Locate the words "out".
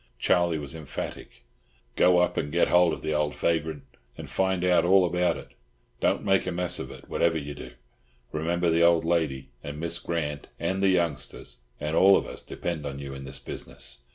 4.65-4.83